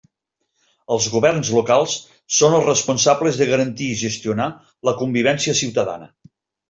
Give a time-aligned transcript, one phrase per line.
[0.93, 1.93] Els governs locals
[2.37, 4.49] són els responsables de garantir i gestionar
[4.91, 6.11] la convivència ciutadana.